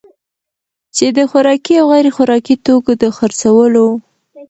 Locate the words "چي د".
0.95-1.19